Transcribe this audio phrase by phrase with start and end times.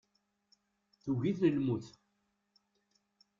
[1.03, 1.85] Tugi-ten lmut.